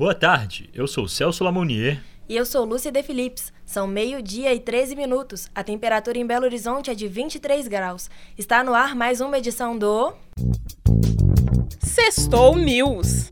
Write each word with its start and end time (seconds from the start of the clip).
Boa 0.00 0.14
tarde, 0.14 0.70
eu 0.72 0.86
sou 0.86 1.06
Celso 1.06 1.44
Lamonier. 1.44 2.02
E 2.26 2.34
eu 2.34 2.46
sou 2.46 2.64
Lúcia 2.64 2.90
De 2.90 3.02
Philips. 3.02 3.52
São 3.66 3.86
meio-dia 3.86 4.54
e 4.54 4.58
13 4.58 4.96
minutos. 4.96 5.50
A 5.54 5.62
temperatura 5.62 6.16
em 6.16 6.26
Belo 6.26 6.46
Horizonte 6.46 6.90
é 6.90 6.94
de 6.94 7.06
23 7.06 7.68
graus. 7.68 8.08
Está 8.38 8.64
no 8.64 8.72
ar 8.72 8.94
mais 8.94 9.20
uma 9.20 9.36
edição 9.36 9.76
do. 9.76 10.14
Sextou 11.80 12.56
News. 12.56 13.30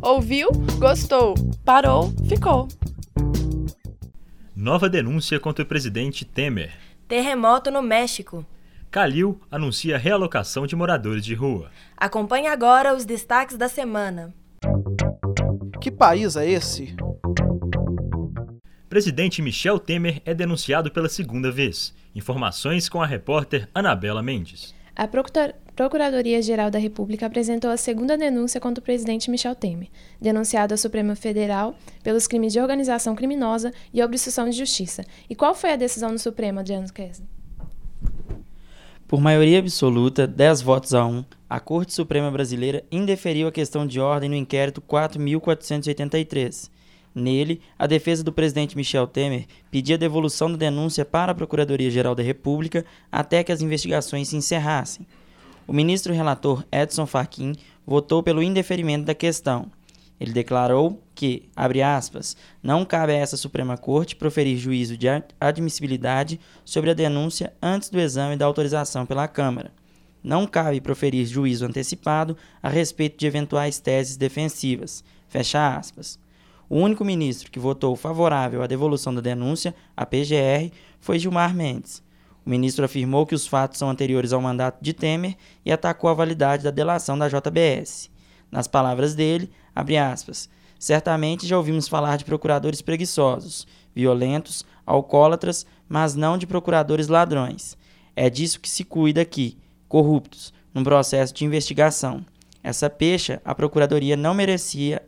Ouviu? 0.00 0.50
Gostou. 0.78 1.34
Parou? 1.64 2.12
Ficou. 2.28 2.68
Nova 4.54 4.88
denúncia 4.88 5.40
contra 5.40 5.64
o 5.64 5.66
presidente 5.66 6.24
Temer. 6.24 6.78
Terremoto 7.08 7.72
no 7.72 7.82
México. 7.82 8.46
Calil 8.88 9.40
anuncia 9.50 9.98
realocação 9.98 10.64
de 10.64 10.76
moradores 10.76 11.24
de 11.24 11.34
rua. 11.34 11.72
Acompanhe 11.96 12.46
agora 12.46 12.94
os 12.94 13.04
destaques 13.04 13.56
da 13.56 13.68
semana. 13.68 14.32
Que 15.80 15.90
país 15.90 16.36
é 16.36 16.48
esse? 16.48 16.94
Presidente 18.88 19.42
Michel 19.42 19.78
Temer 19.78 20.22
é 20.24 20.32
denunciado 20.32 20.90
pela 20.90 21.08
segunda 21.08 21.50
vez. 21.50 21.94
Informações 22.14 22.88
com 22.88 23.02
a 23.02 23.06
repórter 23.06 23.68
Anabela 23.74 24.22
Mendes. 24.22 24.74
A 24.96 25.06
Procuradoria-Geral 25.06 26.70
da 26.70 26.78
República 26.78 27.26
apresentou 27.26 27.70
a 27.70 27.76
segunda 27.76 28.16
denúncia 28.16 28.58
contra 28.58 28.80
o 28.80 28.84
presidente 28.84 29.30
Michel 29.30 29.54
Temer, 29.54 29.88
denunciado 30.18 30.72
à 30.72 30.76
Suprema 30.78 31.14
Federal 31.14 31.74
pelos 32.02 32.26
crimes 32.26 32.54
de 32.54 32.60
organização 32.60 33.14
criminosa 33.14 33.72
e 33.92 34.02
obstrução 34.02 34.48
de 34.48 34.56
justiça. 34.56 35.04
E 35.28 35.34
qual 35.34 35.54
foi 35.54 35.72
a 35.72 35.76
decisão 35.76 36.12
do 36.12 36.18
Supremo, 36.18 36.60
Adriano 36.60 36.90
Kessler? 36.90 37.28
Por 39.06 39.20
maioria 39.20 39.58
absoluta, 39.58 40.26
10 40.26 40.62
votos 40.62 40.94
a 40.94 41.04
1, 41.04 41.24
a 41.48 41.60
Corte 41.60 41.94
Suprema 41.94 42.30
Brasileira 42.30 42.84
indeferiu 42.90 43.46
a 43.46 43.52
questão 43.52 43.86
de 43.86 44.00
ordem 44.00 44.28
no 44.28 44.34
inquérito 44.34 44.80
4.483. 44.82 46.70
Nele, 47.14 47.62
a 47.78 47.86
defesa 47.86 48.22
do 48.22 48.32
presidente 48.32 48.76
Michel 48.76 49.06
Temer 49.06 49.46
pedia 49.70 49.96
devolução 49.96 50.50
da 50.50 50.58
denúncia 50.58 51.04
para 51.04 51.32
a 51.32 51.34
Procuradoria-Geral 51.34 52.14
da 52.14 52.22
República 52.22 52.84
até 53.10 53.42
que 53.42 53.52
as 53.52 53.62
investigações 53.62 54.28
se 54.28 54.36
encerrassem. 54.36 55.06
O 55.66 55.72
ministro 55.72 56.12
relator 56.12 56.64
Edson 56.70 57.06
Fachin 57.06 57.54
votou 57.86 58.22
pelo 58.22 58.42
indeferimento 58.42 59.06
da 59.06 59.14
questão. 59.14 59.70
Ele 60.18 60.32
declarou 60.32 61.00
que, 61.14 61.48
abre 61.54 61.80
aspas, 61.82 62.36
não 62.62 62.84
cabe 62.84 63.12
a 63.12 63.16
essa 63.16 63.36
Suprema 63.36 63.76
Corte 63.76 64.16
proferir 64.16 64.56
juízo 64.56 64.96
de 64.96 65.06
admissibilidade 65.40 66.40
sobre 66.64 66.90
a 66.90 66.94
denúncia 66.94 67.52
antes 67.62 67.88
do 67.88 68.00
exame 68.00 68.36
da 68.36 68.46
autorização 68.46 69.06
pela 69.06 69.28
Câmara. 69.28 69.72
Não 70.26 70.44
cabe 70.44 70.80
proferir 70.80 71.24
juízo 71.24 71.64
antecipado 71.64 72.36
a 72.60 72.68
respeito 72.68 73.16
de 73.16 73.28
eventuais 73.28 73.78
teses 73.78 74.16
defensivas. 74.16 75.04
Fecha 75.28 75.76
aspas. 75.76 76.18
O 76.68 76.78
único 76.78 77.04
ministro 77.04 77.48
que 77.48 77.60
votou 77.60 77.94
favorável 77.94 78.60
à 78.60 78.66
devolução 78.66 79.14
da 79.14 79.20
denúncia, 79.20 79.72
a 79.96 80.04
PGR, 80.04 80.72
foi 80.98 81.20
Gilmar 81.20 81.54
Mendes. 81.54 82.02
O 82.44 82.50
ministro 82.50 82.84
afirmou 82.84 83.24
que 83.24 83.36
os 83.36 83.46
fatos 83.46 83.78
são 83.78 83.88
anteriores 83.88 84.32
ao 84.32 84.42
mandato 84.42 84.82
de 84.82 84.92
Temer 84.92 85.36
e 85.64 85.70
atacou 85.70 86.10
a 86.10 86.14
validade 86.14 86.64
da 86.64 86.72
delação 86.72 87.16
da 87.16 87.28
JBS. 87.28 88.10
Nas 88.50 88.66
palavras 88.66 89.14
dele, 89.14 89.48
abre 89.72 89.96
aspas, 89.96 90.50
certamente 90.76 91.46
já 91.46 91.56
ouvimos 91.56 91.86
falar 91.86 92.16
de 92.16 92.24
procuradores 92.24 92.82
preguiçosos, 92.82 93.64
violentos, 93.94 94.66
alcoólatras, 94.84 95.64
mas 95.88 96.16
não 96.16 96.36
de 96.36 96.48
procuradores 96.48 97.06
ladrões. 97.06 97.78
É 98.16 98.28
disso 98.28 98.58
que 98.58 98.68
se 98.68 98.82
cuida 98.82 99.20
aqui, 99.20 99.56
corruptos, 99.88 100.52
num 100.74 100.84
processo 100.84 101.32
de 101.34 101.44
investigação. 101.44 102.24
Essa 102.62 102.90
pecha 102.90 103.40
a 103.44 103.54
procuradoria 103.54 104.16
não 104.16 104.34
merecia 104.34 105.02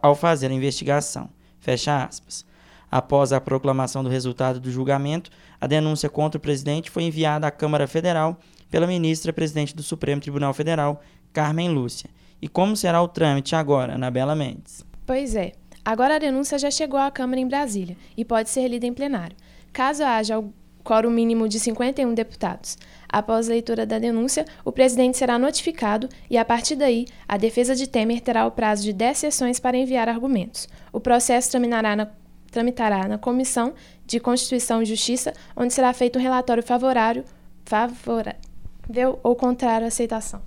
ao 0.00 0.14
fazer 0.14 0.50
a 0.50 0.54
investigação. 0.54 1.28
Fecha 1.58 2.04
aspas. 2.04 2.44
Após 2.90 3.32
a 3.32 3.40
proclamação 3.40 4.04
do 4.04 4.08
resultado 4.08 4.60
do 4.60 4.70
julgamento, 4.70 5.30
a 5.60 5.66
denúncia 5.66 6.08
contra 6.08 6.38
o 6.38 6.40
presidente 6.40 6.90
foi 6.90 7.02
enviada 7.02 7.46
à 7.46 7.50
Câmara 7.50 7.86
Federal 7.88 8.38
pela 8.70 8.86
ministra 8.86 9.32
presidente 9.32 9.74
do 9.74 9.82
Supremo 9.82 10.20
Tribunal 10.20 10.54
Federal, 10.54 11.02
Carmen 11.32 11.70
Lúcia, 11.70 12.08
e 12.40 12.48
como 12.48 12.76
será 12.76 13.02
o 13.02 13.08
trâmite 13.08 13.56
agora, 13.56 13.94
Anabela 13.94 14.34
Mendes? 14.34 14.84
Pois 15.06 15.34
é. 15.34 15.52
Agora 15.84 16.16
a 16.16 16.18
denúncia 16.18 16.58
já 16.58 16.70
chegou 16.70 16.98
à 16.98 17.10
Câmara 17.10 17.40
em 17.40 17.48
Brasília 17.48 17.96
e 18.16 18.24
pode 18.24 18.48
ser 18.48 18.68
lida 18.68 18.86
em 18.86 18.94
plenário. 18.94 19.36
Caso 19.72 20.02
haja 20.02 20.38
o 20.38 20.52
quórum 20.84 21.10
mínimo 21.10 21.48
de 21.48 21.58
51 21.58 22.14
deputados. 22.14 22.78
Após 23.14 23.48
a 23.48 23.52
leitura 23.52 23.86
da 23.86 23.96
denúncia, 23.96 24.44
o 24.64 24.72
presidente 24.72 25.16
será 25.16 25.38
notificado 25.38 26.08
e, 26.28 26.36
a 26.36 26.44
partir 26.44 26.74
daí, 26.74 27.06
a 27.28 27.36
defesa 27.36 27.72
de 27.72 27.86
Temer 27.86 28.20
terá 28.20 28.44
o 28.44 28.50
prazo 28.50 28.82
de 28.82 28.92
10 28.92 29.16
sessões 29.16 29.60
para 29.60 29.76
enviar 29.76 30.08
argumentos. 30.08 30.68
O 30.92 30.98
processo 30.98 31.48
tramitará 31.48 31.94
na, 31.94 32.08
tramitará 32.50 33.06
na 33.06 33.16
Comissão 33.16 33.72
de 34.04 34.18
Constituição 34.18 34.82
e 34.82 34.84
Justiça, 34.84 35.32
onde 35.56 35.72
será 35.72 35.92
feito 35.92 36.18
um 36.18 36.22
relatório 36.22 36.60
favorável, 36.60 37.22
favorável 37.64 39.20
ou 39.22 39.36
contrário 39.36 39.84
à 39.84 39.88
aceitação. 39.88 40.42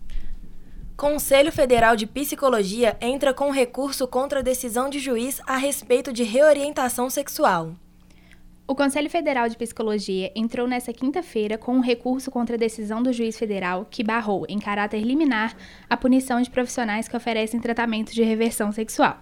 Conselho 0.97 1.53
Federal 1.53 1.95
de 1.95 2.05
Psicologia 2.05 2.97
entra 2.99 3.33
com 3.33 3.49
recurso 3.49 4.05
contra 4.09 4.39
a 4.39 4.43
decisão 4.43 4.89
de 4.89 4.99
juiz 4.99 5.39
a 5.47 5.55
respeito 5.55 6.11
de 6.11 6.23
reorientação 6.23 7.09
sexual. 7.09 7.77
O 8.69 8.75
Conselho 8.75 9.09
Federal 9.09 9.47
de 9.47 9.55
Psicologia 9.55 10.29
entrou 10.35 10.67
nesta 10.67 10.91
quinta-feira 10.91 11.57
com 11.57 11.73
um 11.73 11.79
recurso 11.79 12.29
contra 12.29 12.57
a 12.57 12.59
decisão 12.59 13.01
do 13.01 13.13
juiz 13.13 13.39
federal 13.39 13.87
que 13.89 14.03
barrou, 14.03 14.45
em 14.49 14.59
caráter 14.59 14.99
liminar, 14.99 15.55
a 15.89 15.95
punição 15.95 16.41
de 16.41 16.49
profissionais 16.49 17.07
que 17.07 17.15
oferecem 17.15 17.61
tratamento 17.61 18.13
de 18.13 18.21
reversão 18.23 18.69
sexual. 18.73 19.19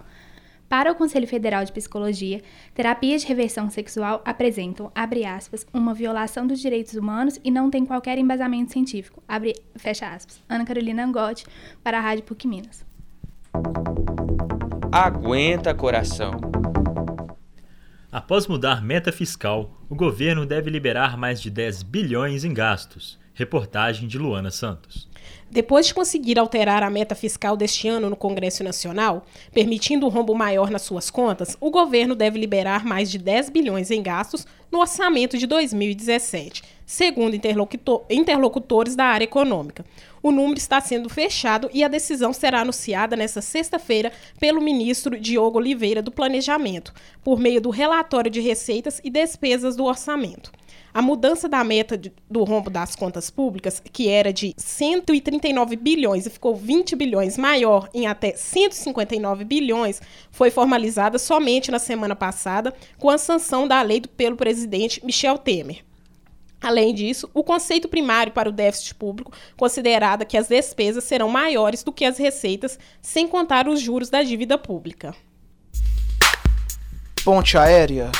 Para 0.68 0.90
o 0.90 0.96
Conselho 0.96 1.28
Federal 1.28 1.64
de 1.64 1.70
Psicologia, 1.70 2.42
terapias 2.74 3.22
de 3.22 3.28
reversão 3.28 3.70
sexual 3.70 4.20
apresentam, 4.24 4.90
abre 4.92 5.24
aspas, 5.24 5.64
uma 5.72 5.94
violação 5.94 6.44
dos 6.44 6.58
direitos 6.58 6.94
humanos 6.94 7.38
e 7.44 7.50
não 7.52 7.70
têm 7.70 7.86
qualquer 7.86 8.18
embasamento 8.18 8.72
científico, 8.72 9.22
abre, 9.28 9.54
fecha 9.76 10.08
aspas. 10.08 10.42
Ana 10.48 10.64
Carolina 10.64 11.04
Angotti, 11.04 11.46
para 11.84 11.98
a 11.98 12.00
Rádio 12.00 12.24
PUC 12.24 12.48
Minas. 12.48 12.84
Aguenta, 14.90 15.72
coração. 15.72 16.55
Após 18.16 18.46
mudar 18.46 18.82
meta 18.82 19.12
fiscal, 19.12 19.76
o 19.90 19.94
governo 19.94 20.46
deve 20.46 20.70
liberar 20.70 21.18
mais 21.18 21.38
de 21.38 21.50
10 21.50 21.82
bilhões 21.82 22.44
em 22.44 22.54
gastos. 22.54 23.18
Reportagem 23.36 24.08
de 24.08 24.16
Luana 24.16 24.50
Santos. 24.50 25.06
Depois 25.50 25.86
de 25.86 25.92
conseguir 25.92 26.38
alterar 26.38 26.82
a 26.82 26.88
meta 26.88 27.14
fiscal 27.14 27.54
deste 27.54 27.86
ano 27.86 28.08
no 28.08 28.16
Congresso 28.16 28.64
Nacional, 28.64 29.26
permitindo 29.52 30.06
um 30.06 30.08
rombo 30.08 30.34
maior 30.34 30.70
nas 30.70 30.80
suas 30.80 31.10
contas, 31.10 31.54
o 31.60 31.70
governo 31.70 32.14
deve 32.14 32.38
liberar 32.38 32.82
mais 32.82 33.10
de 33.10 33.18
10 33.18 33.50
bilhões 33.50 33.90
em 33.90 34.02
gastos 34.02 34.46
no 34.72 34.80
orçamento 34.80 35.36
de 35.36 35.46
2017, 35.46 36.62
segundo 36.86 37.36
interlocutor, 37.36 38.06
interlocutores 38.08 38.96
da 38.96 39.04
área 39.04 39.24
econômica. 39.24 39.84
O 40.22 40.32
número 40.32 40.56
está 40.56 40.80
sendo 40.80 41.10
fechado 41.10 41.68
e 41.74 41.84
a 41.84 41.88
decisão 41.88 42.32
será 42.32 42.62
anunciada 42.62 43.14
nesta 43.16 43.42
sexta-feira 43.42 44.10
pelo 44.40 44.62
ministro 44.62 45.20
Diogo 45.20 45.58
Oliveira 45.58 46.00
do 46.00 46.10
Planejamento, 46.10 46.94
por 47.22 47.38
meio 47.38 47.60
do 47.60 47.68
relatório 47.68 48.30
de 48.30 48.40
receitas 48.40 48.98
e 49.04 49.10
despesas 49.10 49.76
do 49.76 49.84
orçamento. 49.84 50.50
A 50.96 51.02
mudança 51.02 51.46
da 51.46 51.62
meta 51.62 51.98
de, 51.98 52.10
do 52.30 52.42
rombo 52.42 52.70
das 52.70 52.96
contas 52.96 53.28
públicas, 53.28 53.82
que 53.92 54.08
era 54.08 54.32
de 54.32 54.54
139 54.56 55.76
bilhões 55.76 56.24
e 56.24 56.30
ficou 56.30 56.56
20 56.56 56.96
bilhões 56.96 57.36
maior 57.36 57.90
em 57.92 58.06
até 58.06 58.34
159 58.34 59.44
bilhões, 59.44 60.00
foi 60.30 60.50
formalizada 60.50 61.18
somente 61.18 61.70
na 61.70 61.78
semana 61.78 62.16
passada 62.16 62.72
com 62.98 63.10
a 63.10 63.18
sanção 63.18 63.68
da 63.68 63.82
lei 63.82 64.00
do, 64.00 64.08
pelo 64.08 64.36
presidente 64.36 65.04
Michel 65.04 65.36
Temer. 65.36 65.84
Além 66.62 66.94
disso, 66.94 67.28
o 67.34 67.44
conceito 67.44 67.88
primário 67.88 68.32
para 68.32 68.48
o 68.48 68.52
déficit 68.52 68.94
público 68.94 69.32
considerada 69.54 70.24
que 70.24 70.38
as 70.38 70.48
despesas 70.48 71.04
serão 71.04 71.28
maiores 71.28 71.82
do 71.82 71.92
que 71.92 72.06
as 72.06 72.16
receitas, 72.16 72.78
sem 73.02 73.28
contar 73.28 73.68
os 73.68 73.82
juros 73.82 74.08
da 74.08 74.22
dívida 74.22 74.56
pública. 74.56 75.14
Ponte 77.22 77.58
aérea. 77.58 78.10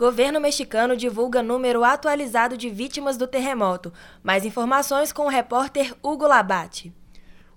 Governo 0.00 0.40
mexicano 0.40 0.96
divulga 0.96 1.42
número 1.42 1.84
atualizado 1.84 2.56
de 2.56 2.70
vítimas 2.70 3.18
do 3.18 3.26
terremoto. 3.26 3.92
Mais 4.22 4.46
informações 4.46 5.12
com 5.12 5.26
o 5.26 5.28
repórter 5.28 5.94
Hugo 6.02 6.26
Labate. 6.26 6.90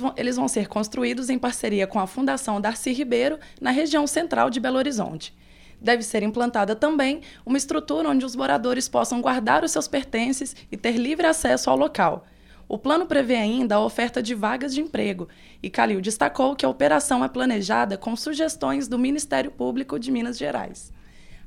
Vão, 0.00 0.12
eles 0.18 0.36
vão 0.36 0.48
ser 0.48 0.68
construídos 0.68 1.30
em 1.30 1.38
parceria 1.38 1.86
com 1.86 1.98
a 1.98 2.06
Fundação 2.06 2.60
Darcy 2.60 2.92
Ribeiro, 2.92 3.38
na 3.58 3.70
região 3.70 4.06
central 4.06 4.50
de 4.50 4.60
Belo 4.60 4.76
Horizonte 4.76 5.34
deve 5.80 6.02
ser 6.02 6.22
implantada 6.22 6.74
também 6.74 7.20
uma 7.44 7.58
estrutura 7.58 8.08
onde 8.08 8.24
os 8.24 8.36
moradores 8.36 8.88
possam 8.88 9.20
guardar 9.20 9.64
os 9.64 9.72
seus 9.72 9.88
pertences 9.88 10.54
e 10.70 10.76
ter 10.76 10.96
livre 10.96 11.26
acesso 11.26 11.70
ao 11.70 11.76
local. 11.76 12.26
O 12.68 12.76
plano 12.76 13.06
prevê 13.06 13.36
ainda 13.36 13.76
a 13.76 13.84
oferta 13.84 14.20
de 14.20 14.34
vagas 14.34 14.74
de 14.74 14.80
emprego, 14.80 15.28
e 15.62 15.70
Calil 15.70 16.00
destacou 16.00 16.56
que 16.56 16.66
a 16.66 16.68
operação 16.68 17.24
é 17.24 17.28
planejada 17.28 17.96
com 17.96 18.16
sugestões 18.16 18.88
do 18.88 18.98
Ministério 18.98 19.52
Público 19.52 19.98
de 19.98 20.10
Minas 20.10 20.36
Gerais. 20.36 20.92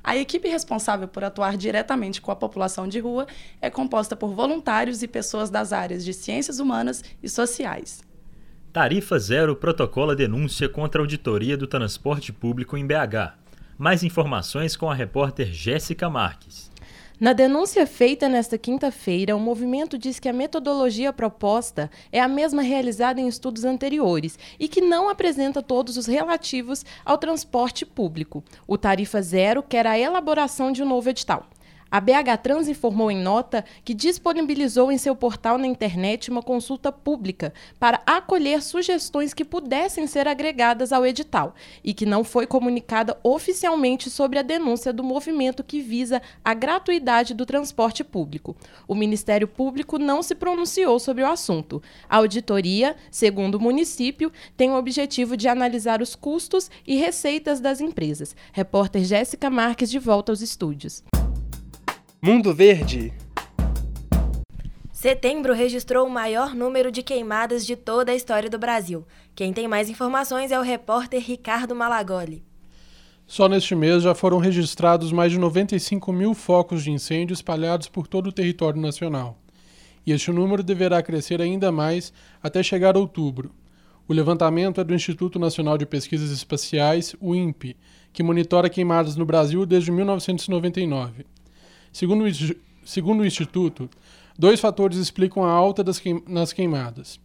A 0.02 0.16
equipe 0.16 0.48
responsável 0.48 1.10
por 1.10 1.24
atuar 1.26 1.58
diretamente 1.58 2.22
com 2.22 2.32
a 2.32 2.36
população 2.36 2.88
de 2.88 3.00
rua 3.00 3.28
é 3.62 3.70
composta 3.70 4.16
por 4.16 4.34
voluntários 4.34 5.04
e 5.04 5.08
pessoas 5.08 5.50
das 5.50 5.74
áreas 5.74 6.06
de 6.06 6.14
ciências 6.14 6.60
humanas 6.60 7.04
e 7.22 7.28
sociais. 7.28 8.02
Tarifa 8.72 9.20
Zero 9.20 9.56
protocola 9.58 10.16
denúncia 10.16 10.70
contra 10.70 11.02
a 11.02 11.04
auditoria 11.04 11.58
do 11.58 11.68
transporte 11.68 12.32
público 12.32 12.78
em 12.78 12.88
BH. 12.88 13.34
Mais 13.80 14.04
informações 14.04 14.76
com 14.76 14.92
a 14.92 14.94
repórter 14.94 15.54
Jéssica 15.54 16.10
Marques. 16.10 16.70
Na 17.18 17.32
denúncia 17.32 17.88
feita 17.88 18.28
nesta 18.28 18.58
quinta-feira, 18.58 19.34
o 19.38 19.40
movimento 19.40 19.98
diz 19.98 20.20
que 20.20 20.28
a 20.28 20.34
metodologia 20.34 21.14
proposta 21.14 21.90
é 22.12 22.20
a 22.20 22.28
mesma 22.28 22.62
realizada 22.62 23.22
em 23.22 23.28
estudos 23.30 23.64
anteriores 23.64 24.38
e 24.60 24.68
que 24.68 24.82
não 24.82 25.08
apresenta 25.08 25.62
todos 25.62 25.96
os 25.96 26.08
relativos 26.08 26.86
ao 27.06 27.18
transporte 27.18 27.86
público. 27.86 28.44
O 28.68 28.78
Tarifa 28.78 29.22
Zero 29.22 29.64
quer 29.64 29.88
a 29.88 29.98
elaboração 29.98 30.74
de 30.74 30.84
um 30.84 30.86
novo 30.86 31.10
edital. 31.10 31.48
A 31.92 32.00
BH 32.00 32.38
Trans 32.44 32.68
informou 32.68 33.10
em 33.10 33.18
nota 33.18 33.66
que 33.84 33.96
disponibilizou 33.96 34.92
em 34.92 34.98
seu 34.98 35.16
portal 35.16 35.58
na 35.58 35.66
internet 35.66 36.30
uma 36.30 36.44
consulta 36.44 36.92
pública 36.92 37.52
para 37.80 38.00
acolher 38.06 38.62
sugestões 38.62 39.34
que 39.34 39.44
pudessem 39.44 40.06
ser 40.06 40.28
agregadas 40.28 40.94
ao 40.94 41.04
edital 41.04 41.56
e 41.84 41.92
que 41.92 42.06
não 42.06 42.24
foi 42.24 42.46
comunicada 42.46 43.18
oficialmente 43.24 44.08
sobre 44.08 44.38
a 44.38 44.44
denúncia 44.44 44.94
do 44.94 45.04
movimento 45.04 45.64
que 45.64 45.82
visa 45.82 46.22
a 46.46 46.54
gratuidade 46.54 47.34
do 47.34 47.44
transporte 47.44 48.04
público. 48.04 48.56
O 48.88 48.94
Ministério 48.94 49.48
Público 49.48 49.98
não 49.98 50.22
se 50.22 50.36
pronunciou 50.36 51.00
sobre 51.00 51.24
o 51.24 51.28
assunto. 51.28 51.82
A 52.08 52.18
auditoria, 52.18 52.96
segundo 53.10 53.56
o 53.56 53.60
município, 53.60 54.32
tem 54.56 54.70
o 54.70 54.78
objetivo 54.78 55.36
de 55.36 55.48
analisar 55.48 56.04
os 56.04 56.16
custos 56.16 56.70
e 56.86 56.98
receitas 56.98 57.60
das 57.60 57.82
empresas. 57.82 58.36
Repórter 58.54 59.04
Jéssica 59.04 59.50
Marques 59.50 59.90
de 59.90 59.98
volta 59.98 60.32
aos 60.32 60.42
estúdios. 60.42 61.04
Mundo 62.22 62.54
Verde. 62.54 63.14
Setembro 64.92 65.54
registrou 65.54 66.06
o 66.06 66.10
maior 66.10 66.54
número 66.54 66.92
de 66.92 67.02
queimadas 67.02 67.66
de 67.66 67.78
toda 67.78 68.12
a 68.12 68.16
história 68.16 68.50
do 68.50 68.60
Brasil. 68.60 69.08
Quem 69.34 69.54
tem 69.54 69.70
mais 69.70 69.90
informações 69.90 70.52
é 70.52 70.60
o 70.60 70.62
repórter 70.62 71.22
Ricardo 71.22 71.74
Malagoli. 71.74 72.44
Só 73.26 73.48
neste 73.48 73.74
mês 73.74 74.04
já 74.04 74.14
foram 74.14 74.38
registrados 74.38 75.14
mais 75.14 75.32
de 75.32 75.40
95 75.40 76.12
mil 76.12 76.34
focos 76.34 76.84
de 76.84 76.92
incêndio 76.92 77.34
espalhados 77.34 77.88
por 77.88 78.06
todo 78.06 78.28
o 78.28 78.34
território 78.34 78.82
nacional. 78.82 79.38
E 80.06 80.12
este 80.12 80.30
número 80.30 80.62
deverá 80.62 81.02
crescer 81.02 81.42
ainda 81.42 81.72
mais 81.72 82.12
até 82.44 82.62
chegar 82.62 82.98
a 82.98 83.00
outubro. 83.00 83.50
O 84.10 84.14
levantamento 84.14 84.82
é 84.82 84.84
do 84.84 84.94
Instituto 84.94 85.40
Nacional 85.40 85.78
de 85.78 85.86
Pesquisas 85.86 86.32
Espaciais, 86.32 87.16
o 87.22 87.34
INPE, 87.34 87.78
que 88.12 88.24
monitora 88.24 88.70
queimadas 88.70 89.16
no 89.16 89.26
Brasil 89.26 89.66
desde 89.66 89.90
1999. 89.90 91.26
Segundo 91.92 92.26
segundo 92.86 93.22
o 93.22 93.26
Instituto, 93.26 93.90
dois 94.38 94.60
fatores 94.60 94.98
explicam 94.98 95.44
a 95.44 95.52
alta 95.52 95.84
queim 96.00 96.24
nas 96.28 96.52
queimadas. 96.54 97.20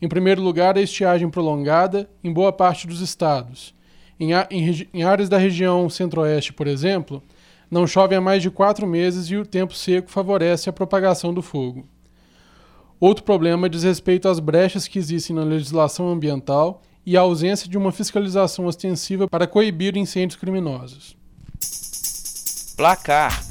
Em 0.00 0.08
primeiro 0.08 0.42
lugar, 0.42 0.76
a 0.76 0.82
estiagem 0.82 1.28
prolongada 1.28 2.08
em 2.22 2.32
boa 2.32 2.52
parte 2.52 2.86
dos 2.86 3.00
estados. 3.00 3.74
Em, 4.18 4.32
em, 4.50 4.88
em 4.92 5.02
áreas 5.02 5.28
da 5.28 5.38
região 5.38 5.88
centro-oeste, 5.88 6.52
por 6.52 6.66
exemplo, 6.66 7.22
não 7.70 7.86
chove 7.86 8.14
há 8.14 8.20
mais 8.20 8.42
de 8.42 8.50
quatro 8.50 8.86
meses 8.86 9.30
e 9.30 9.36
o 9.36 9.46
tempo 9.46 9.74
seco 9.74 10.10
favorece 10.10 10.68
a 10.68 10.72
propagação 10.72 11.34
do 11.34 11.42
fogo. 11.42 11.86
Outro 13.00 13.22
problema 13.24 13.68
diz 13.68 13.84
respeito 13.84 14.28
às 14.28 14.40
brechas 14.40 14.88
que 14.88 14.98
existem 14.98 15.34
na 15.36 15.44
legislação 15.44 16.08
ambiental 16.08 16.82
e 17.06 17.16
a 17.16 17.20
ausência 17.20 17.68
de 17.68 17.78
uma 17.78 17.92
fiscalização 17.92 18.66
ostensiva 18.66 19.28
para 19.28 19.46
coibir 19.46 19.96
incêndios 19.96 20.38
criminosos. 20.38 21.16
Placar 22.76 23.47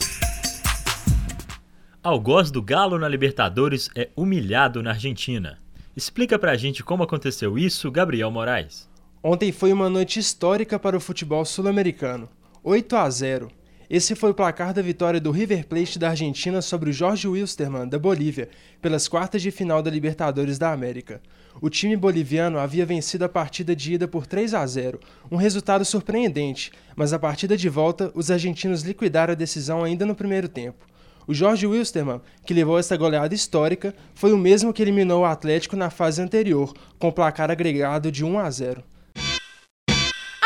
Algoz 2.08 2.50
do 2.50 2.62
Galo 2.62 2.98
na 2.98 3.06
Libertadores 3.06 3.90
é 3.94 4.08
humilhado 4.16 4.82
na 4.82 4.92
Argentina. 4.92 5.60
Explica 5.94 6.40
pra 6.40 6.56
gente 6.56 6.82
como 6.82 7.04
aconteceu 7.04 7.60
isso, 7.60 7.92
Gabriel 7.92 8.32
Moraes. 8.32 8.88
Ontem 9.22 9.52
foi 9.52 9.74
uma 9.74 9.90
noite 9.90 10.18
histórica 10.18 10.80
para 10.80 10.96
o 10.96 11.02
futebol 11.02 11.44
sul-americano. 11.44 12.30
8 12.64 12.96
a 12.96 13.10
0. 13.10 13.50
Esse 13.90 14.16
foi 14.16 14.32
o 14.32 14.34
placar 14.34 14.74
da 14.74 14.82
vitória 14.82 15.20
do 15.20 15.32
River 15.32 15.68
Plate 15.68 16.00
da 16.00 16.12
Argentina 16.12 16.62
sobre 16.62 16.92
o 16.92 16.94
Jorge 16.94 17.28
Wilstermann 17.28 17.90
da 17.90 18.00
Bolívia 18.00 18.48
pelas 18.82 19.10
quartas 19.10 19.42
de 19.42 19.52
final 19.52 19.84
da 19.84 19.92
Libertadores 19.92 20.58
da 20.58 20.72
América. 20.72 21.22
O 21.60 21.70
time 21.70 21.98
boliviano 21.98 22.58
havia 22.58 22.86
vencido 22.86 23.26
a 23.26 23.30
partida 23.30 23.76
de 23.76 23.96
ida 23.96 24.08
por 24.08 24.26
3 24.26 24.54
a 24.54 24.66
0, 24.66 24.98
um 25.30 25.36
resultado 25.36 25.84
surpreendente, 25.84 26.72
mas 26.96 27.12
a 27.12 27.20
partida 27.20 27.58
de 27.58 27.68
volta 27.68 28.14
os 28.16 28.32
argentinos 28.32 28.84
liquidaram 28.84 29.34
a 29.34 29.36
decisão 29.36 29.84
ainda 29.84 30.06
no 30.06 30.16
primeiro 30.16 30.48
tempo. 30.48 30.86
O 31.28 31.34
Jorge 31.34 31.68
Wilstermann, 31.68 32.22
que 32.46 32.54
levou 32.54 32.80
essa 32.80 32.96
goleada 32.96 33.36
histórica, 33.36 33.94
foi 34.16 34.32
o 34.32 34.38
mesmo 34.38 34.72
que 34.72 34.82
eliminou 34.82 35.24
o 35.24 35.26
Atlético 35.26 35.76
na 35.76 35.90
fase 35.90 36.22
anterior, 36.22 36.74
com 36.98 37.12
placar 37.12 37.52
agregado 37.52 38.10
de 38.10 38.24
1 38.24 38.40
a 38.40 38.50
0. 38.50 38.84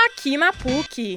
Aqui 0.07 0.37
na 0.37 0.51
PUC. 0.51 1.13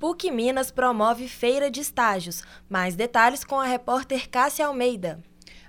PUC 0.00 0.32
Minas 0.32 0.72
promove 0.72 1.28
feira 1.28 1.70
de 1.70 1.78
estágios. 1.78 2.42
Mais 2.68 2.96
detalhes 2.96 3.44
com 3.44 3.60
a 3.60 3.64
repórter 3.64 4.28
Cássia 4.28 4.66
Almeida. 4.66 5.22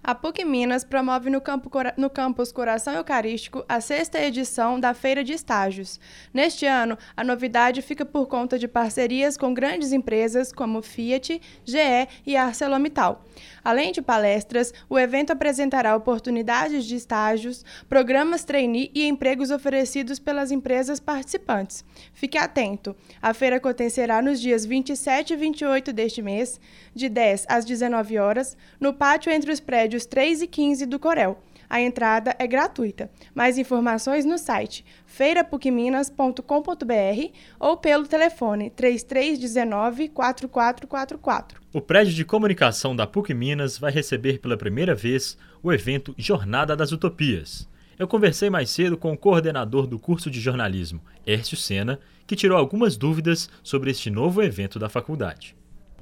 A 0.05 0.13
PUC 0.13 0.43
Minas 0.43 0.83
promove 0.83 1.29
no, 1.29 1.39
campo, 1.39 1.72
no 1.95 2.10
campus 2.10 2.51
Coração 2.51 2.93
Eucarístico 2.93 3.63
a 3.69 3.79
sexta 3.79 4.19
edição 4.19 4.77
da 4.77 4.93
Feira 4.93 5.24
de 5.24 5.31
Estágios. 5.31 5.98
Neste 6.33 6.65
ano, 6.65 6.98
a 7.15 7.24
novidade 7.24 7.81
fica 7.81 8.03
por 8.03 8.27
conta 8.27 8.60
de 8.60 8.67
parcerias 8.67 9.38
com 9.38 9.53
grandes 9.53 9.93
empresas 9.93 10.51
como 10.51 10.81
Fiat, 10.81 11.41
GE 11.63 12.10
e 12.25 12.36
ArcelorMittal. 12.36 13.24
Além 13.63 13.93
de 13.93 14.01
palestras, 14.01 14.74
o 14.89 15.00
evento 15.00 15.31
apresentará 15.31 15.95
oportunidades 15.95 16.83
de 16.83 16.98
estágios, 16.98 17.63
programas 17.88 18.43
trainee 18.43 18.91
e 18.93 19.07
empregos 19.07 19.51
oferecidos 19.51 20.19
pelas 20.19 20.51
empresas 20.51 21.00
participantes. 21.00 21.86
Fique 22.13 22.38
atento! 22.38 22.93
A 23.22 23.33
feira 23.33 23.55
acontecerá 23.55 24.22
nos 24.22 24.41
dias 24.41 24.65
27 24.65 25.31
e 25.31 25.38
28 25.38 25.93
deste 25.93 26.22
mês, 26.22 26.60
de 26.93 27.07
10 27.07 27.45
às 27.48 27.63
19 27.63 28.19
horas, 28.19 28.57
no 28.81 28.93
pátio 28.93 29.31
entre 29.31 29.50
os 29.50 29.62
prédios 29.62 29.92
3 30.01 30.41
e 30.41 30.47
15 30.47 30.85
do 30.85 31.00
Corel. 31.00 31.41
A 31.69 31.81
entrada 31.81 32.35
é 32.38 32.45
gratuita. 32.45 33.09
Mais 33.33 33.57
informações 33.57 34.25
no 34.25 34.38
site 34.38 34.85
feirapucminas.com.br 35.07 37.31
ou 37.59 37.77
pelo 37.77 38.05
telefone 38.05 38.69
3319 38.69 40.09
4444. 40.09 41.62
O 41.73 41.81
prédio 41.81 42.13
de 42.13 42.23
comunicação 42.23 42.95
da 42.95 43.07
PUC 43.07 43.33
Minas 43.33 43.79
vai 43.79 43.91
receber 43.91 44.39
pela 44.39 44.55
primeira 44.55 44.93
vez 44.93 45.35
o 45.63 45.73
evento 45.73 46.13
Jornada 46.17 46.75
das 46.75 46.91
Utopias. 46.91 47.67
Eu 47.97 48.07
conversei 48.07 48.50
mais 48.50 48.69
cedo 48.69 48.97
com 48.97 49.12
o 49.12 49.17
coordenador 49.17 49.88
do 49.88 49.97
curso 49.97 50.29
de 50.29 50.39
jornalismo, 50.39 51.01
Ércio 51.25 51.57
Sena, 51.57 52.00
que 52.27 52.35
tirou 52.35 52.57
algumas 52.57 52.97
dúvidas 52.97 53.50
sobre 53.63 53.89
este 53.89 54.09
novo 54.09 54.43
evento 54.43 54.77
da 54.77 54.89
faculdade. 54.89 55.55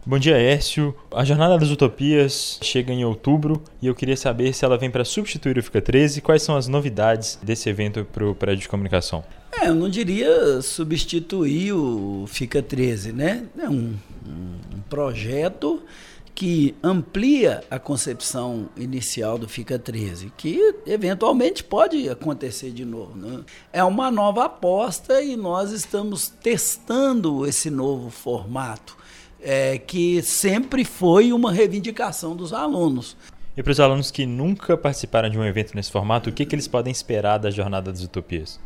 Bom 0.03 0.17
dia, 0.17 0.35
Ércio. 0.35 0.95
A 1.11 1.23
Jornada 1.23 1.59
das 1.59 1.69
Utopias 1.69 2.57
chega 2.63 2.91
em 2.91 3.05
outubro 3.05 3.61
e 3.79 3.85
eu 3.85 3.93
queria 3.93 4.17
saber 4.17 4.51
se 4.51 4.65
ela 4.65 4.75
vem 4.75 4.89
para 4.89 5.05
substituir 5.05 5.59
o 5.59 5.63
Fica 5.63 5.79
13 5.79 6.17
e 6.17 6.21
quais 6.23 6.41
são 6.41 6.57
as 6.57 6.67
novidades 6.67 7.37
desse 7.43 7.69
evento 7.69 8.03
para 8.11 8.27
o 8.27 8.33
prédio 8.33 8.63
de 8.63 8.69
comunicação. 8.69 9.23
É, 9.61 9.67
eu 9.67 9.75
não 9.75 9.87
diria 9.87 10.59
substituir 10.63 11.73
o 11.73 12.25
Fica 12.27 12.63
13, 12.63 13.11
né? 13.11 13.45
É 13.59 13.69
um, 13.69 13.93
um 14.25 14.81
projeto 14.89 15.83
que 16.33 16.73
amplia 16.81 17.63
a 17.69 17.77
concepção 17.77 18.69
inicial 18.75 19.37
do 19.37 19.47
Fica 19.47 19.77
13, 19.77 20.33
que 20.35 20.77
eventualmente 20.83 21.63
pode 21.63 22.09
acontecer 22.09 22.71
de 22.71 22.85
novo. 22.85 23.15
Né? 23.15 23.41
É 23.71 23.83
uma 23.83 24.09
nova 24.09 24.45
aposta 24.45 25.21
e 25.21 25.35
nós 25.35 25.71
estamos 25.71 26.27
testando 26.27 27.45
esse 27.45 27.69
novo 27.69 28.09
formato 28.09 28.99
é, 29.41 29.77
que 29.77 30.21
sempre 30.21 30.85
foi 30.85 31.33
uma 31.33 31.51
reivindicação 31.51 32.35
dos 32.35 32.53
alunos. 32.53 33.15
E 33.55 33.61
para 33.61 33.71
os 33.71 33.79
alunos 33.79 34.11
que 34.11 34.25
nunca 34.25 34.77
participaram 34.77 35.29
de 35.29 35.37
um 35.37 35.43
evento 35.43 35.75
nesse 35.75 35.91
formato, 35.91 36.29
o 36.29 36.33
que, 36.33 36.45
que 36.45 36.55
eles 36.55 36.67
podem 36.67 36.91
esperar 36.91 37.37
da 37.37 37.51
Jornada 37.51 37.91
das 37.91 38.01
Utopias? 38.01 38.59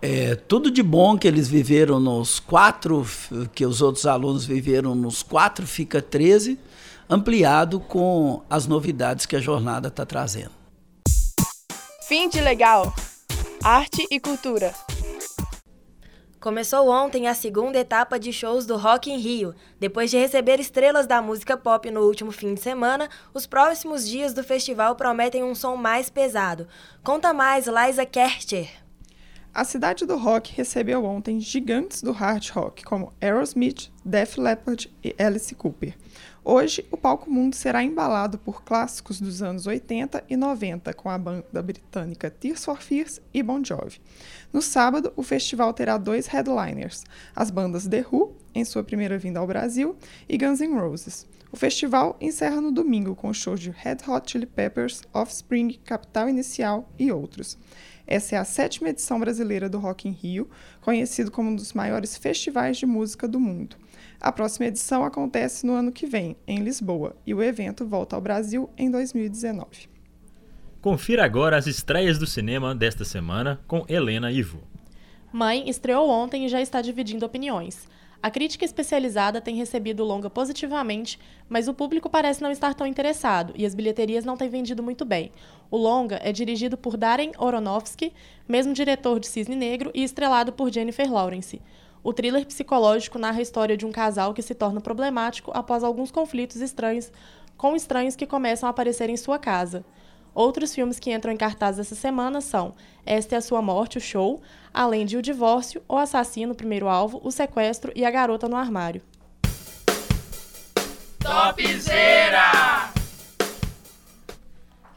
É, 0.00 0.34
tudo 0.34 0.70
de 0.70 0.82
bom 0.82 1.16
que 1.16 1.28
eles 1.28 1.48
viveram 1.48 2.00
nos 2.00 2.40
quatro, 2.40 3.06
que 3.54 3.64
os 3.64 3.80
outros 3.80 4.06
alunos 4.06 4.44
viveram 4.44 4.94
nos 4.94 5.22
quatro, 5.22 5.66
fica 5.66 6.02
13, 6.02 6.58
ampliado 7.08 7.78
com 7.78 8.42
as 8.50 8.66
novidades 8.66 9.26
que 9.26 9.36
a 9.36 9.40
jornada 9.40 9.88
está 9.88 10.04
trazendo. 10.04 10.52
Fim 12.08 12.28
de 12.28 12.40
legal. 12.40 12.92
Arte 13.62 14.06
e 14.10 14.18
cultura. 14.18 14.74
Começou 16.42 16.88
ontem 16.88 17.28
a 17.28 17.34
segunda 17.34 17.78
etapa 17.78 18.18
de 18.18 18.32
shows 18.32 18.66
do 18.66 18.76
Rock 18.76 19.08
in 19.08 19.16
Rio. 19.16 19.54
Depois 19.78 20.10
de 20.10 20.18
receber 20.18 20.58
estrelas 20.58 21.06
da 21.06 21.22
música 21.22 21.56
pop 21.56 21.88
no 21.88 22.00
último 22.00 22.32
fim 22.32 22.52
de 22.52 22.60
semana, 22.60 23.08
os 23.32 23.46
próximos 23.46 24.08
dias 24.08 24.34
do 24.34 24.42
festival 24.42 24.96
prometem 24.96 25.44
um 25.44 25.54
som 25.54 25.76
mais 25.76 26.10
pesado. 26.10 26.66
Conta 27.04 27.32
mais, 27.32 27.68
Liza 27.68 28.04
Kercher. 28.04 28.68
A 29.54 29.64
cidade 29.64 30.04
do 30.04 30.16
rock 30.16 30.52
recebeu 30.56 31.04
ontem 31.04 31.38
gigantes 31.38 32.02
do 32.02 32.10
hard 32.10 32.48
rock 32.48 32.82
como 32.82 33.12
Aerosmith, 33.20 33.92
Def 34.04 34.36
Leppard 34.36 34.92
e 35.04 35.14
Alice 35.22 35.54
Cooper. 35.54 35.94
Hoje, 36.44 36.84
o 36.90 36.96
palco 36.96 37.30
mundo 37.30 37.54
será 37.54 37.84
embalado 37.84 38.36
por 38.36 38.64
clássicos 38.64 39.20
dos 39.20 39.42
anos 39.42 39.64
80 39.64 40.24
e 40.28 40.36
90 40.36 40.92
com 40.92 41.08
a 41.08 41.16
banda 41.16 41.62
britânica 41.62 42.28
Tears 42.28 42.64
for 42.64 42.82
Fears 42.82 43.20
e 43.32 43.40
Bon 43.44 43.62
Jovi. 43.64 44.00
No 44.52 44.60
sábado, 44.60 45.12
o 45.14 45.22
festival 45.22 45.72
terá 45.72 45.96
dois 45.96 46.26
headliners, 46.26 47.04
as 47.36 47.48
bandas 47.48 47.86
The 47.86 48.04
Who, 48.10 48.34
em 48.52 48.64
sua 48.64 48.82
primeira 48.82 49.16
vinda 49.18 49.38
ao 49.38 49.46
Brasil, 49.46 49.94
e 50.28 50.36
Guns 50.36 50.60
N' 50.60 50.74
Roses. 50.74 51.28
O 51.52 51.56
festival 51.56 52.16
encerra 52.20 52.60
no 52.60 52.72
domingo 52.72 53.14
com 53.14 53.32
shows 53.32 53.60
de 53.60 53.70
Red 53.70 53.98
Hot 54.08 54.28
Chili 54.28 54.46
Peppers, 54.46 55.02
Offspring, 55.14 55.78
Capital 55.84 56.28
Inicial 56.28 56.90
e 56.98 57.12
outros. 57.12 57.56
Essa 58.04 58.34
é 58.34 58.38
a 58.38 58.44
sétima 58.44 58.88
edição 58.88 59.20
brasileira 59.20 59.68
do 59.68 59.78
Rock 59.78 60.08
in 60.08 60.12
Rio, 60.12 60.50
conhecido 60.80 61.30
como 61.30 61.50
um 61.50 61.54
dos 61.54 61.72
maiores 61.72 62.16
festivais 62.16 62.78
de 62.78 62.84
música 62.84 63.28
do 63.28 63.38
mundo. 63.38 63.76
A 64.22 64.30
próxima 64.30 64.66
edição 64.66 65.04
acontece 65.04 65.66
no 65.66 65.72
ano 65.72 65.90
que 65.90 66.06
vem, 66.06 66.36
em 66.46 66.60
Lisboa, 66.60 67.16
e 67.26 67.34
o 67.34 67.42
evento 67.42 67.84
volta 67.84 68.14
ao 68.14 68.22
Brasil 68.22 68.70
em 68.78 68.88
2019. 68.88 69.88
Confira 70.80 71.24
agora 71.24 71.56
as 71.56 71.66
estreias 71.66 72.18
do 72.18 72.26
cinema 72.26 72.72
desta 72.72 73.04
semana 73.04 73.60
com 73.66 73.84
Helena 73.88 74.30
Ivo. 74.30 74.62
Mãe 75.32 75.68
estreou 75.68 76.08
ontem 76.08 76.46
e 76.46 76.48
já 76.48 76.60
está 76.60 76.80
dividindo 76.80 77.26
opiniões. 77.26 77.88
A 78.22 78.30
crítica 78.30 78.64
especializada 78.64 79.40
tem 79.40 79.56
recebido 79.56 80.04
o 80.04 80.06
longa 80.06 80.30
positivamente, 80.30 81.18
mas 81.48 81.66
o 81.66 81.74
público 81.74 82.08
parece 82.08 82.40
não 82.40 82.52
estar 82.52 82.74
tão 82.74 82.86
interessado 82.86 83.52
e 83.56 83.66
as 83.66 83.74
bilheterias 83.74 84.24
não 84.24 84.36
têm 84.36 84.48
vendido 84.48 84.84
muito 84.84 85.04
bem. 85.04 85.32
O 85.68 85.76
longa 85.76 86.20
é 86.22 86.30
dirigido 86.30 86.76
por 86.76 86.96
Darren 86.96 87.32
Aronofsky, 87.36 88.12
mesmo 88.48 88.72
diretor 88.72 89.18
de 89.18 89.26
Cisne 89.26 89.56
Negro, 89.56 89.90
e 89.92 90.04
estrelado 90.04 90.52
por 90.52 90.72
Jennifer 90.72 91.12
Lawrence. 91.12 91.60
O 92.04 92.12
thriller 92.12 92.44
psicológico 92.44 93.18
narra 93.18 93.38
a 93.38 93.42
história 93.42 93.76
de 93.76 93.86
um 93.86 93.92
casal 93.92 94.34
que 94.34 94.42
se 94.42 94.54
torna 94.54 94.80
problemático 94.80 95.52
após 95.54 95.84
alguns 95.84 96.10
conflitos 96.10 96.56
estranhos 96.56 97.12
com 97.56 97.76
estranhos 97.76 98.16
que 98.16 98.26
começam 98.26 98.66
a 98.66 98.70
aparecer 98.70 99.08
em 99.08 99.16
sua 99.16 99.38
casa. 99.38 99.84
Outros 100.34 100.74
filmes 100.74 100.98
que 100.98 101.12
entram 101.12 101.32
em 101.32 101.36
cartaz 101.36 101.78
essa 101.78 101.94
semana 101.94 102.40
são 102.40 102.74
Esta 103.06 103.36
é 103.36 103.38
a 103.38 103.42
Sua 103.42 103.62
Morte, 103.62 103.98
o 103.98 104.00
Show, 104.00 104.40
além 104.74 105.06
de 105.06 105.16
O 105.16 105.22
Divórcio, 105.22 105.82
O 105.88 105.96
Assassino, 105.96 106.54
Primeiro 106.54 106.88
Alvo, 106.88 107.20
O 107.22 107.30
Sequestro 107.30 107.92
e 107.94 108.04
A 108.04 108.10
Garota 108.10 108.48
no 108.48 108.56
Armário. 108.56 109.02
Topzera! 111.20 112.90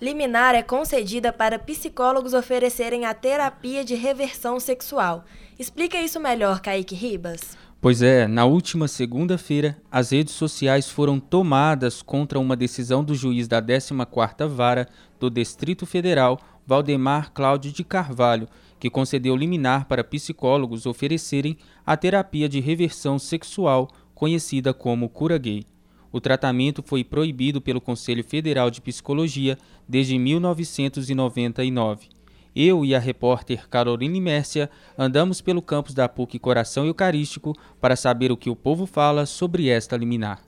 Liminar 0.02 0.56
é 0.56 0.62
concedida 0.62 1.32
para 1.32 1.60
psicólogos 1.60 2.34
oferecerem 2.34 3.06
a 3.06 3.14
terapia 3.14 3.84
de 3.84 3.96
reversão 3.96 4.60
sexual. 4.60 5.24
Explica 5.58 5.98
isso 6.02 6.20
melhor, 6.20 6.60
Kaique 6.60 6.94
Ribas. 6.94 7.58
Pois 7.80 8.02
é, 8.02 8.28
na 8.28 8.46
última 8.46 8.88
segunda-feira, 8.88 9.78
as 9.92 10.10
redes 10.12 10.34
sociais 10.34 10.90
foram 10.90 11.20
tomadas 11.20 12.02
contra 12.02 12.40
uma 12.40 12.56
decisão 12.56 13.04
do 13.04 13.16
juiz 13.16 13.48
da 13.48 13.62
14ª 13.62 14.48
Vara 14.48 14.88
do 15.20 15.30
Distrito 15.30 15.86
Federal, 15.86 16.40
Valdemar 16.68 17.32
Cláudio 17.32 17.72
de 17.72 17.84
Carvalho, 17.84 18.50
que 18.80 18.90
concedeu 18.90 19.36
liminar 19.36 19.86
para 19.86 20.04
psicólogos 20.04 20.86
oferecerem 20.86 21.58
a 21.86 21.96
terapia 21.96 22.50
de 22.50 22.60
reversão 22.60 23.18
sexual, 23.18 23.90
conhecida 24.14 24.74
como 24.74 25.08
cura 25.08 25.38
gay. 25.38 25.64
O 26.12 26.20
tratamento 26.20 26.84
foi 26.84 27.04
proibido 27.04 27.62
pelo 27.62 27.80
Conselho 27.80 28.24
Federal 28.24 28.72
de 28.72 28.82
Psicologia 28.82 29.58
desde 29.88 30.18
1999. 30.18 32.15
Eu 32.56 32.86
e 32.86 32.96
a 32.96 33.00
repórter 33.00 33.68
Caroline 33.68 34.22
Mércia 34.22 34.70
andamos 34.98 35.42
pelo 35.42 35.62
campus 35.62 35.94
da 35.94 36.08
PUC 36.08 36.40
Coração 36.40 36.86
Eucarístico 36.86 37.54
para 37.82 37.98
saber 37.98 38.32
o 38.32 38.38
que 38.38 38.50
o 38.50 38.56
povo 38.56 38.86
fala 38.86 39.26
sobre 39.26 39.68
esta 39.68 39.98
liminar. 39.98 40.40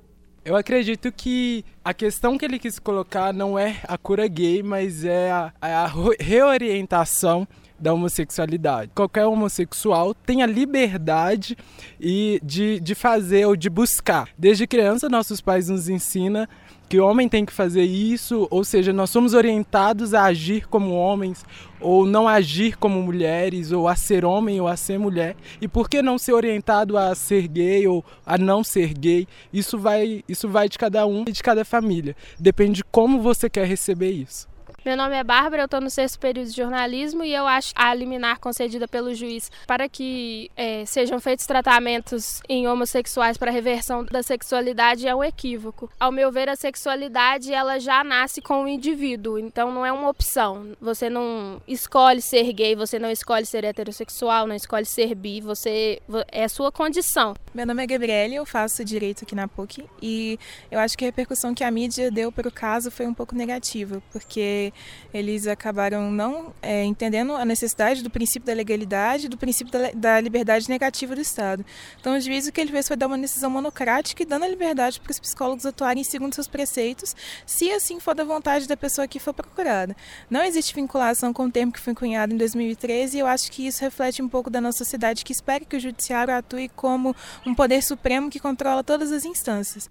Eu 0.45 0.55
acredito 0.55 1.11
que 1.11 1.65
a 1.83 1.93
questão 1.93 2.37
que 2.37 2.45
ele 2.45 2.57
quis 2.57 2.79
colocar 2.79 3.33
não 3.33 3.59
é 3.59 3.81
a 3.85 3.97
cura 3.97 4.25
gay, 4.29 4.63
mas 4.63 5.03
é 5.03 5.29
a, 5.29 5.51
a 5.59 5.91
reorientação 6.17 7.45
da 7.79 7.93
homossexualidade. 7.93 8.91
Qualquer 8.95 9.25
homossexual 9.25 10.13
tem 10.13 10.41
a 10.41 10.45
liberdade 10.45 11.57
e 11.99 12.39
de, 12.43 12.79
de 12.79 12.95
fazer 12.95 13.45
ou 13.45 13.55
de 13.55 13.69
buscar. 13.69 14.29
Desde 14.37 14.67
criança, 14.67 15.09
nossos 15.09 15.41
pais 15.41 15.69
nos 15.69 15.89
ensinam 15.89 16.47
que 16.89 16.99
o 16.99 17.05
homem 17.05 17.27
tem 17.27 17.45
que 17.45 17.51
fazer 17.51 17.83
isso, 17.83 18.47
ou 18.49 18.63
seja, 18.63 18.93
nós 18.93 19.09
somos 19.09 19.33
orientados 19.33 20.13
a 20.13 20.23
agir 20.23 20.67
como 20.67 20.93
homens, 20.93 21.45
ou 21.81 22.05
não 22.05 22.27
agir 22.27 22.77
como 22.77 23.01
mulheres, 23.01 23.71
ou 23.71 23.87
a 23.87 23.95
ser 23.95 24.23
homem 24.23 24.61
ou 24.61 24.67
a 24.67 24.77
ser 24.77 24.97
mulher. 24.97 25.35
E 25.59 25.67
por 25.67 25.89
que 25.89 26.01
não 26.01 26.17
ser 26.17 26.33
orientado 26.33 26.97
a 26.97 27.13
ser 27.13 27.47
gay 27.47 27.85
ou 27.87 28.05
a 28.25 28.37
não 28.37 28.63
ser 28.63 28.93
gay? 28.93 29.27
Isso 29.51 29.77
vai, 29.77 30.23
isso 30.29 30.47
vai 30.47 30.69
de 30.69 30.77
cada 30.77 31.05
um 31.05 31.25
e 31.27 31.31
de 31.31 31.43
cada 31.43 31.65
família. 31.65 32.15
Depende 32.39 32.77
de 32.77 32.83
como 32.85 33.21
você 33.21 33.49
quer 33.49 33.67
receber 33.67 34.11
isso. 34.11 34.47
Meu 34.87 34.95
nome 34.95 35.17
é 35.17 35.21
Bárbara, 35.21 35.63
eu 35.63 35.65
estou 35.65 35.81
no 35.81 35.89
sexto 35.89 36.17
período 36.17 36.47
de 36.47 36.55
jornalismo 36.55 37.21
e 37.21 37.33
eu 37.33 37.45
acho 37.45 37.73
a 37.75 37.93
liminar 37.93 38.39
concedida 38.39 38.87
pelo 38.87 39.13
juiz 39.13 39.51
para 39.67 39.89
que 39.89 40.49
é, 40.55 40.85
sejam 40.85 41.19
feitos 41.19 41.45
tratamentos 41.45 42.41
em 42.47 42.69
homossexuais 42.69 43.37
para 43.37 43.51
reversão 43.51 44.05
da 44.05 44.23
sexualidade 44.23 45.05
é 45.05 45.13
um 45.13 45.21
equívoco. 45.21 45.91
Ao 45.99 46.09
meu 46.09 46.31
ver, 46.31 46.47
a 46.47 46.55
sexualidade 46.55 47.51
ela 47.51 47.79
já 47.79 48.01
nasce 48.01 48.41
com 48.41 48.63
o 48.63 48.67
indivíduo, 48.69 49.37
então 49.37 49.73
não 49.73 49.85
é 49.85 49.91
uma 49.91 50.07
opção. 50.07 50.71
Você 50.79 51.09
não 51.09 51.61
escolhe 51.67 52.21
ser 52.21 52.49
gay, 52.53 52.73
você 52.73 52.97
não 52.97 53.11
escolhe 53.11 53.45
ser 53.45 53.65
heterossexual, 53.65 54.47
não 54.47 54.55
escolhe 54.55 54.85
ser 54.85 55.13
bi, 55.15 55.41
você 55.41 56.01
é 56.31 56.45
a 56.45 56.49
sua 56.49 56.71
condição. 56.71 57.33
Meu 57.53 57.65
nome 57.65 57.83
é 57.83 57.87
Gabriele, 57.87 58.35
eu 58.35 58.45
faço 58.45 58.85
direito 58.85 59.25
aqui 59.25 59.35
na 59.35 59.49
PUC 59.49 59.83
e 60.01 60.39
eu 60.71 60.79
acho 60.79 60.97
que 60.97 61.03
a 61.03 61.09
repercussão 61.09 61.53
que 61.53 61.65
a 61.65 61.69
mídia 61.69 62.09
deu 62.09 62.31
para 62.31 62.47
o 62.47 62.51
caso 62.53 62.89
foi 62.89 63.05
um 63.05 63.13
pouco 63.13 63.35
negativa, 63.35 64.01
porque 64.13 64.71
eles 65.13 65.47
acabaram 65.47 66.11
não 66.11 66.53
é, 66.61 66.83
entendendo 66.83 67.33
a 67.33 67.45
necessidade 67.45 68.03
do 68.03 68.09
princípio 68.09 68.45
da 68.45 68.53
legalidade, 68.53 69.27
do 69.27 69.37
princípio 69.37 69.71
da, 69.71 69.91
da, 69.91 70.21
liberdade 70.21 70.69
negativa 70.69 71.15
do 71.15 71.21
Estado. 71.21 71.65
Então, 71.99 72.15
o 72.17 72.19
juiz 72.19 72.47
o 72.47 72.51
que 72.51 72.61
ele 72.61 72.71
fez 72.71 72.87
foi 72.87 72.97
dar 72.97 73.07
uma 73.07 73.17
decisão 73.17 73.49
monocrática 73.49 74.23
e 74.23 74.25
dando 74.25 74.43
a 74.43 74.47
liberdade 74.47 74.99
para 74.99 75.11
os 75.11 75.19
psicólogos 75.19 75.65
atuarem 75.65 76.03
segundo 76.03 76.33
seus 76.33 76.47
preceitos, 76.47 77.15
se 77.45 77.71
assim 77.71 77.99
for 77.99 78.15
da 78.15 78.23
vontade 78.23 78.67
da 78.67 78.77
pessoa 78.77 79.07
que 79.07 79.19
for 79.19 79.33
procurada. 79.33 79.95
Não 80.29 80.43
existe 80.43 80.73
vinculação 80.73 81.33
com 81.33 81.45
o 81.45 81.51
termo 81.51 81.71
que 81.71 81.79
foi 81.79 81.93
cunhado 81.93 82.33
em 82.33 82.37
2013 82.37 83.17
e 83.17 83.19
eu 83.19 83.27
acho 83.27 83.51
que 83.51 83.65
isso 83.65 83.81
reflete 83.81 84.21
um 84.21 84.29
pouco 84.29 84.49
da 84.49 84.61
nossa 84.61 84.79
sociedade 84.79 85.23
que 85.23 85.31
espera 85.31 85.65
que 85.65 85.75
o 85.75 85.79
judiciário 85.79 86.33
atue 86.33 86.69
como 86.69 87.15
um 87.45 87.55
poder 87.55 87.81
supremo 87.81 88.29
que 88.29 88.39
controla 88.39 88.83
todas 88.83 89.11
as 89.11 89.25
instâncias. 89.25 89.89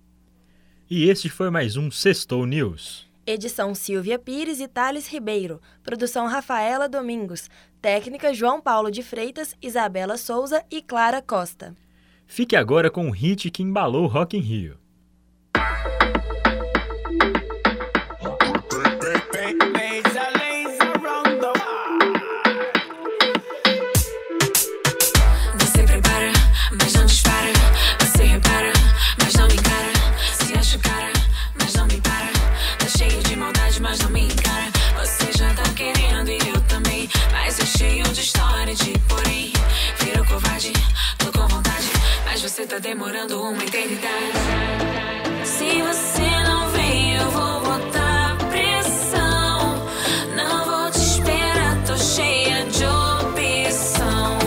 E 0.89 1.09
este 1.09 1.29
foi 1.29 1.51
mais 1.51 1.77
um 1.77 1.91
Sextou 1.91 2.47
News. 2.47 3.06
Edição 3.27 3.75
Silvia 3.75 4.21
Pires 4.21 4.61
e 4.61 4.69
Thales 4.69 5.09
Ribeiro. 5.09 5.61
Produção 5.83 6.29
Rafaela 6.29 6.89
Domingos. 6.89 7.51
Técnica 7.83 8.33
João 8.33 8.61
Paulo 8.61 8.89
de 8.89 9.03
Freitas, 9.03 9.53
Isabela 9.61 10.17
Souza 10.17 10.65
e 10.71 10.81
Clara 10.81 11.21
Costa. 11.21 11.75
Fique 12.25 12.55
agora 12.55 12.89
com 12.89 13.09
o 13.09 13.11
hit 13.11 13.51
que 13.51 13.65
embalou 13.65 14.07
Rock 14.07 14.37
in 14.37 14.41
Rio. 14.41 14.79
Tá 42.77 42.81
demorando 42.81 43.41
uma 43.41 43.65
eternidade. 43.65 44.39
Se 45.45 45.83
você 45.83 46.29
não 46.45 46.69
vem, 46.71 47.17
eu 47.17 47.31
vou 47.31 47.61
botar 47.61 48.37
pressão. 48.51 49.83
Não 50.37 50.65
vou 50.65 50.91
te 50.91 50.99
esperar, 50.99 51.83
tô 51.87 51.97
cheia 51.97 52.65
de 52.67 52.85
opção. 52.85 54.39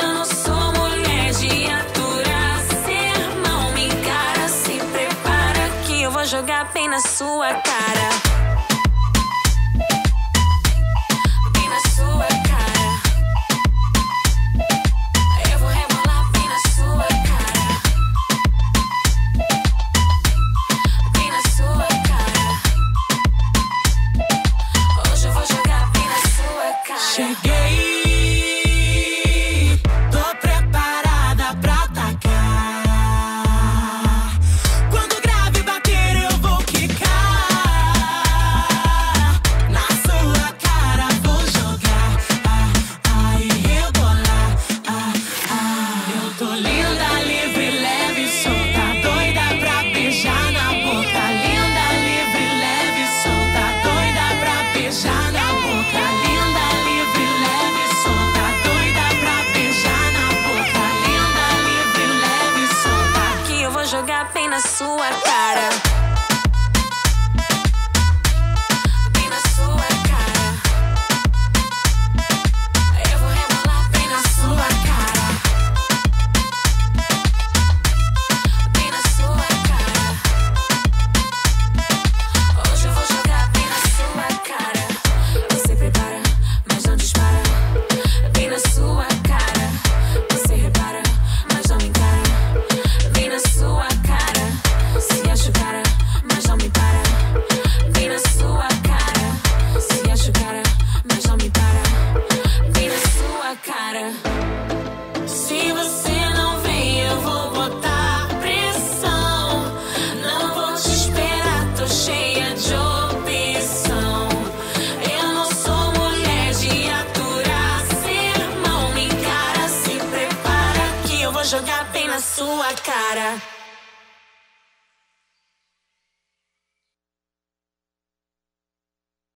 Eu 0.00 0.14
não 0.14 0.24
sou 0.24 0.72
mulher 0.72 1.32
de 1.34 1.70
aturar 1.70 2.60
sermão. 2.84 3.72
Me 3.72 3.86
encara, 3.86 4.48
se 4.48 4.78
prepara 4.92 5.70
que 5.86 6.02
eu 6.02 6.10
vou 6.10 6.24
jogar 6.24 6.72
bem 6.72 6.88
na 6.88 7.00
sua 7.00 7.54
cara. 7.54 8.25
Jogar 27.44 27.65
na 64.56 64.60
sua 64.60 65.10
cara. 65.22 66.15